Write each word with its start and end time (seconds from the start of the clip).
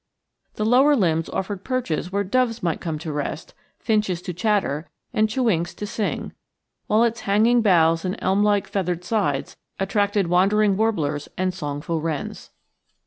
The 0.55 0.65
lower 0.65 0.95
limbs 0.95 1.29
offered 1.29 1.63
perches 1.63 2.11
where 2.11 2.23
doves 2.23 2.63
might 2.63 2.81
come 2.81 2.97
to 2.97 3.13
rest, 3.13 3.53
finches 3.77 4.19
to 4.23 4.33
chatter, 4.33 4.89
and 5.13 5.29
chewinks 5.29 5.75
to 5.75 5.85
sing; 5.85 6.33
while 6.87 7.03
its 7.03 7.19
hanging 7.19 7.61
boughs 7.61 8.03
and 8.03 8.15
elm 8.17 8.41
like 8.41 8.65
feathered 8.67 9.03
sides 9.03 9.57
attracted 9.79 10.25
wandering 10.25 10.75
warblers 10.75 11.29
and 11.37 11.53
songful 11.53 12.01
wrens. 12.01 12.49